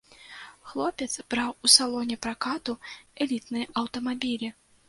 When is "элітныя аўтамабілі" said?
3.27-4.55